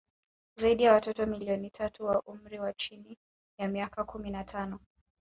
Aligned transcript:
Zaidi 0.55 0.83
ya 0.83 0.93
watoto 0.93 1.25
milioni 1.25 1.69
tatu 1.69 2.05
wa 2.05 2.21
umri 2.21 2.59
wa 2.59 2.73
chini 2.73 3.17
ya 3.57 3.67
miaka 3.67 4.03
kumi 4.03 4.29
na 4.31 4.43
tano 4.43 4.79